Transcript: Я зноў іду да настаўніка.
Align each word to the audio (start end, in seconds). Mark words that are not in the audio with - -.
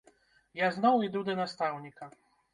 Я 0.59 0.69
зноў 0.77 1.05
іду 1.09 1.23
да 1.29 1.37
настаўніка. 1.41 2.11